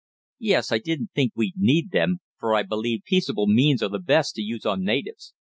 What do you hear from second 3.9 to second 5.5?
best to use on natives.